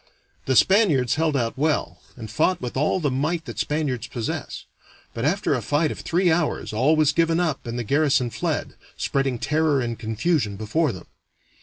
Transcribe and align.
The 0.47 0.55
Spaniards 0.55 1.13
held 1.13 1.37
out 1.37 1.59
well, 1.59 2.01
and 2.17 2.27
fought 2.31 2.59
with 2.59 2.75
all 2.75 2.99
the 2.99 3.11
might 3.11 3.45
that 3.45 3.59
Spaniards 3.59 4.07
possess; 4.07 4.65
but 5.13 5.25
after 5.25 5.53
a 5.53 5.61
fight 5.61 5.91
of 5.91 5.99
three 5.99 6.31
hours 6.31 6.73
all 6.73 6.95
was 6.95 7.11
given 7.11 7.39
up 7.39 7.67
and 7.67 7.77
the 7.77 7.83
garrison 7.83 8.31
fled, 8.31 8.73
spreading 8.97 9.37
terror 9.37 9.79
and 9.79 9.99
confusion 9.99 10.55
before 10.55 10.91
them. 10.91 11.05